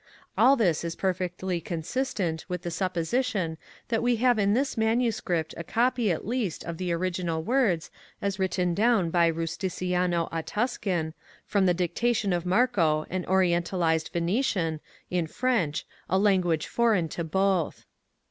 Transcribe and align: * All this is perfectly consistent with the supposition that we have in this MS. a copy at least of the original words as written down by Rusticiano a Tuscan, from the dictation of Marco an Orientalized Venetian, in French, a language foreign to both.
* 0.21 0.25
All 0.35 0.55
this 0.55 0.83
is 0.83 0.95
perfectly 0.95 1.61
consistent 1.61 2.43
with 2.49 2.63
the 2.63 2.71
supposition 2.71 3.59
that 3.89 4.01
we 4.01 4.15
have 4.15 4.39
in 4.39 4.55
this 4.55 4.75
MS. 4.75 5.21
a 5.55 5.63
copy 5.63 6.09
at 6.11 6.25
least 6.25 6.63
of 6.63 6.79
the 6.79 6.91
original 6.91 7.43
words 7.43 7.91
as 8.19 8.39
written 8.39 8.73
down 8.73 9.11
by 9.11 9.31
Rusticiano 9.31 10.27
a 10.31 10.41
Tuscan, 10.41 11.13
from 11.45 11.67
the 11.67 11.75
dictation 11.75 12.33
of 12.33 12.47
Marco 12.47 13.05
an 13.11 13.25
Orientalized 13.25 14.09
Venetian, 14.11 14.79
in 15.11 15.27
French, 15.27 15.85
a 16.09 16.17
language 16.17 16.65
foreign 16.65 17.07
to 17.09 17.23
both. 17.23 17.85